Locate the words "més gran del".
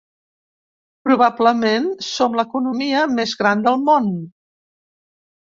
3.19-3.79